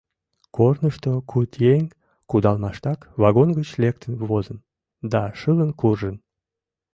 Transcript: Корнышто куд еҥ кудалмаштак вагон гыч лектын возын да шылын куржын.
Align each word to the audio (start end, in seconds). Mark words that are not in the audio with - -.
Корнышто 0.55 1.11
куд 1.31 1.51
еҥ 1.73 1.83
кудалмаштак 2.29 2.99
вагон 3.21 3.49
гыч 3.57 3.69
лектын 3.81 4.13
возын 4.29 4.57
да 5.11 5.21
шылын 5.39 5.71
куржын. 5.79 6.15